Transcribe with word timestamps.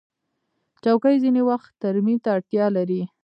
چوکۍ 0.83 1.15
ځینې 1.23 1.41
وخت 1.49 1.69
ترمیم 1.83 2.17
ته 2.23 2.29
اړتیا 2.35 2.65
لري. 2.77 3.01